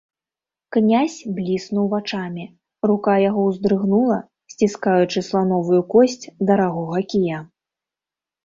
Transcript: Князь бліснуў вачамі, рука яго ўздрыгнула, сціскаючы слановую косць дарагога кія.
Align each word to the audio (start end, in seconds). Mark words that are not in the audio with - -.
Князь 0.75 1.17
бліснуў 1.39 1.85
вачамі, 1.93 2.45
рука 2.91 3.13
яго 3.29 3.41
ўздрыгнула, 3.49 4.17
сціскаючы 4.53 5.19
слановую 5.29 5.81
косць 5.93 6.19
дарагога 6.53 6.99
кія. 7.13 7.37